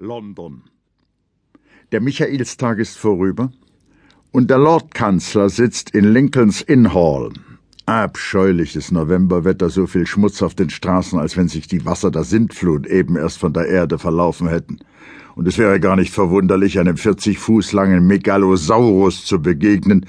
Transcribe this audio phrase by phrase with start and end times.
[0.00, 0.62] London.
[1.92, 3.52] Der Michaelstag ist vorüber
[4.32, 7.30] und der Lordkanzler sitzt in Lincolns Inn Hall.
[7.84, 12.86] Abscheuliches Novemberwetter, so viel Schmutz auf den Straßen, als wenn sich die Wasser der Sintflut
[12.86, 14.78] eben erst von der Erde verlaufen hätten.
[15.34, 20.06] Und es wäre gar nicht verwunderlich, einem 40 Fuß langen Megalosaurus zu begegnen,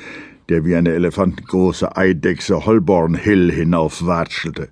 [0.48, 4.70] der wie eine elefantengroße Eidechse Holborn Hill hinaufwatschelte.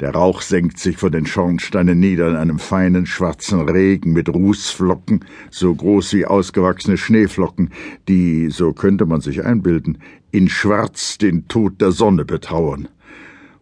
[0.00, 5.24] Der Rauch senkt sich vor den Schornsteinen nieder in einem feinen schwarzen Regen mit Rußflocken,
[5.50, 7.70] so groß wie ausgewachsene Schneeflocken,
[8.06, 9.98] die, so könnte man sich einbilden,
[10.32, 12.88] in Schwarz den Tod der Sonne betrauern.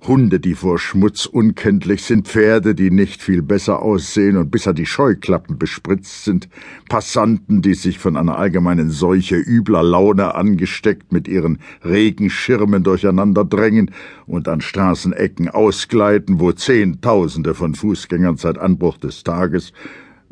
[0.06, 4.86] Hunde, die vor Schmutz unkenntlich sind, Pferde, die nicht viel besser aussehen und bisher die
[4.86, 6.48] Scheuklappen bespritzt sind,
[6.88, 13.90] Passanten, die sich von einer allgemeinen Seuche übler Laune angesteckt mit ihren Regenschirmen durcheinander drängen
[14.26, 19.72] und an Straßenecken ausgleiten, wo Zehntausende von Fußgängern seit Anbruch des Tages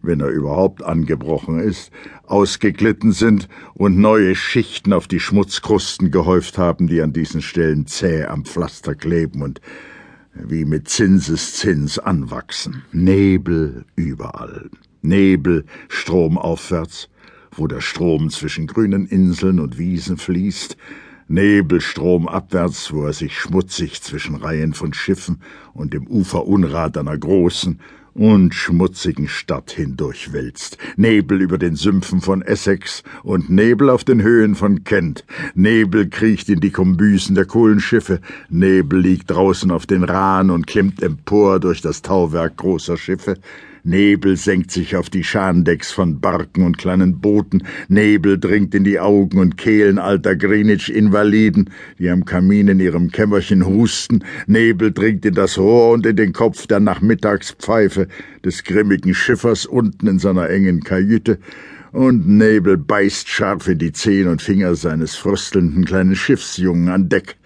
[0.02, 1.90] wenn er überhaupt angebrochen ist,
[2.24, 8.24] ausgeglitten sind und neue Schichten auf die Schmutzkrusten gehäuft haben, die an diesen Stellen zäh
[8.24, 9.60] am Pflaster kleben und
[10.34, 12.82] wie mit Zinseszins anwachsen.
[12.92, 14.70] Nebel überall.
[15.02, 17.08] Nebel stromaufwärts,
[17.54, 20.76] wo der Strom zwischen grünen Inseln und Wiesen fließt,
[21.28, 25.40] Nebel stromabwärts, wo er sich schmutzig zwischen Reihen von Schiffen
[25.72, 27.80] und dem Uferunrat einer großen,
[28.14, 34.54] und schmutzigen Stadt hindurchwälzt, Nebel über den Sümpfen von Essex und Nebel auf den Höhen
[34.54, 40.50] von Kent, Nebel kriecht in die Kombüsen der Kohlenschiffe, Nebel liegt draußen auf den Rahn
[40.50, 43.38] und klimmt empor durch das Tauwerk großer Schiffe,
[43.84, 49.00] Nebel senkt sich auf die Schandecks von Barken und kleinen Booten, Nebel dringt in die
[49.00, 55.34] Augen und Kehlen alter Greenwich-Invaliden, die am Kamin in ihrem Kämmerchen husten, Nebel dringt in
[55.34, 58.06] das Rohr und in den Kopf der Nachmittagspfeife
[58.44, 61.38] des grimmigen Schiffers unten in seiner engen Kajüte,
[61.90, 67.36] und Nebel beißt scharf in die Zehen und Finger seines fröstelnden kleinen Schiffsjungen an Deck,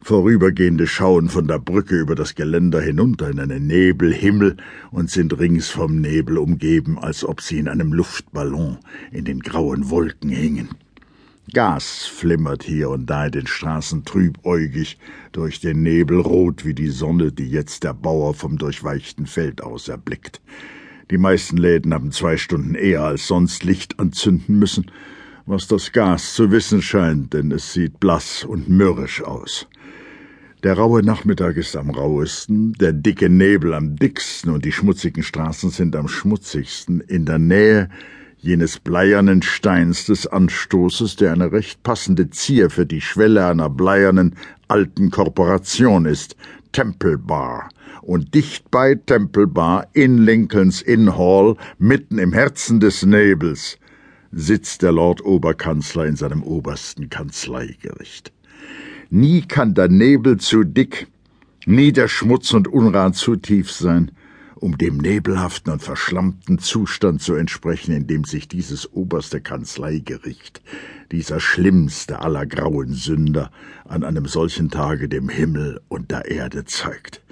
[0.00, 4.56] Vorübergehende schauen von der Brücke über das Geländer hinunter in einen Nebelhimmel
[4.90, 8.78] und sind rings vom Nebel umgeben, als ob sie in einem Luftballon
[9.12, 10.68] in den grauen Wolken hingen.
[11.52, 14.98] Gas flimmert hier und da in den Straßen trübäugig
[15.32, 19.88] durch den Nebel rot wie die Sonne, die jetzt der Bauer vom durchweichten Feld aus
[19.88, 20.42] erblickt.
[21.10, 24.90] Die meisten Läden haben zwei Stunden eher als sonst Licht anzünden müssen,
[25.48, 29.66] was das Gas zu wissen scheint, denn es sieht blass und mürrisch aus.
[30.62, 35.70] Der raue Nachmittag ist am rauesten, der dicke Nebel am dicksten und die schmutzigen Straßen
[35.70, 37.88] sind am schmutzigsten in der Nähe
[38.40, 44.34] jenes bleiernen Steins des Anstoßes, der eine recht passende Zier für die Schwelle einer bleiernen
[44.68, 46.36] alten Korporation ist,
[46.72, 47.70] Temple Bar.
[48.02, 53.78] Und dicht bei Temple Bar in Lincolns Inn Hall, mitten im Herzen des Nebels,
[54.32, 58.32] sitzt der Lord Oberkanzler in seinem obersten Kanzleigericht.
[59.10, 61.06] Nie kann der Nebel zu dick,
[61.66, 64.10] nie der Schmutz und Unrat zu tief sein,
[64.54, 70.60] um dem nebelhaften und verschlammten Zustand zu entsprechen, in dem sich dieses oberste Kanzleigericht,
[71.12, 73.50] dieser schlimmste aller grauen Sünder,
[73.84, 77.22] an einem solchen Tage dem Himmel und der Erde zeigt.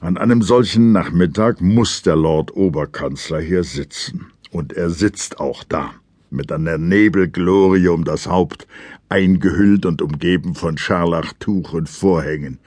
[0.00, 5.94] An einem solchen Nachmittag muss der Lord Oberkanzler hier sitzen, und er sitzt auch da
[6.36, 8.66] mit einer Nebelglorie um das Haupt,
[9.08, 12.58] eingehüllt und umgeben von Scharlachtuch und Vorhängen,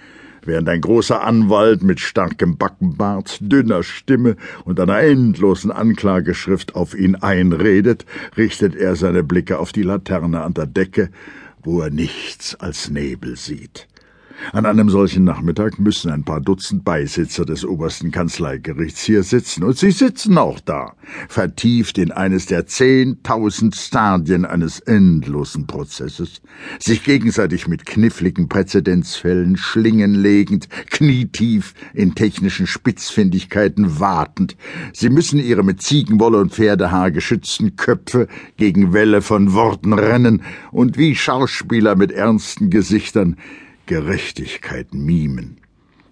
[0.43, 4.35] während ein großer Anwalt mit starkem Backenbart, dünner Stimme
[4.65, 10.53] und einer endlosen Anklageschrift auf ihn einredet, richtet er seine Blicke auf die Laterne an
[10.53, 11.09] der Decke,
[11.61, 13.88] wo er nichts als Nebel sieht.
[14.51, 19.77] An einem solchen Nachmittag müssen ein paar Dutzend Beisitzer des obersten Kanzleigerichts hier sitzen, und
[19.77, 20.93] sie sitzen auch da,
[21.27, 26.41] vertieft in eines der zehntausend Stadien eines endlosen Prozesses,
[26.79, 34.55] sich gegenseitig mit kniffligen Präzedenzfällen Schlingen legend, knietief in technischen Spitzfindigkeiten wartend.
[34.93, 38.27] Sie müssen ihre mit Ziegenwolle und Pferdehaar geschützten Köpfe
[38.57, 40.41] gegen Welle von Worten rennen
[40.71, 43.35] und wie Schauspieler mit ernsten Gesichtern
[43.89, 45.57] Gerechtigkeit mimen.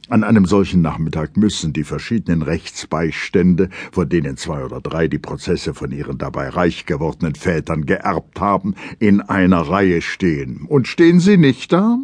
[0.09, 5.75] An einem solchen Nachmittag müssen die verschiedenen Rechtsbeistände, von denen zwei oder drei die Prozesse
[5.75, 10.65] von ihren dabei reich gewordenen Vätern geerbt haben, in einer Reihe stehen.
[10.67, 11.99] Und stehen sie nicht da?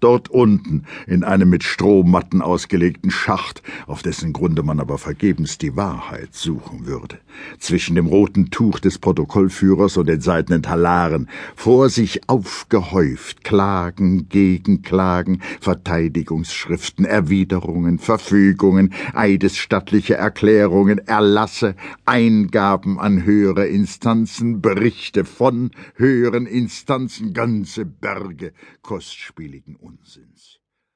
[0.00, 5.76] Dort unten, in einem mit Strohmatten ausgelegten Schacht, auf dessen Grunde man aber vergebens die
[5.76, 7.18] Wahrheit suchen würde.
[7.58, 15.42] Zwischen dem roten Tuch des Protokollführers und den seidenen Talaren, vor sich aufgehäuft, Klagen, Gegenklagen,
[15.60, 21.74] Verteidigungsschriften, Erwiderungen, Verfügungen, eidesstattliche Erklärungen, Erlasse,
[22.04, 30.59] Eingaben an höhere Instanzen, Berichte von höheren Instanzen, ganze Berge kostspieligen Unsinns.